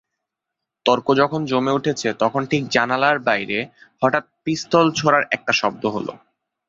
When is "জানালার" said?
2.69-3.17